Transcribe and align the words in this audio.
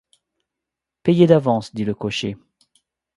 Payez 1.03 1.27
d’avance, 1.27 1.75
dit 1.75 1.85
le 1.85 1.93
cocher. 1.93 2.35